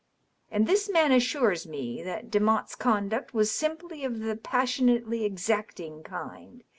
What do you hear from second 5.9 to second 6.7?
kind.